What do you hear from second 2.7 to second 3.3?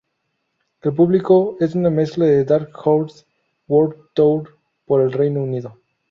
Horse